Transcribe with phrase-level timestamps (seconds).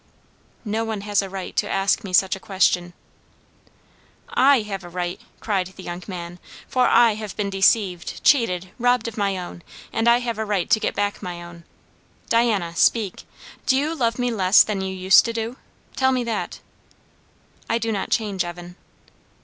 [0.65, 2.93] "No one has a right to ask me such a question."
[4.33, 9.07] "I have a right," cried the young man; "for I have been deceived, cheated, robbed
[9.07, 9.61] of my own;
[9.93, 11.65] and I have a right to get back my own.
[12.29, 13.25] Diana, speak!
[13.67, 15.57] do you love me less than you used to do?
[15.95, 16.61] Tell me that."
[17.69, 18.77] "I do not change, Evan."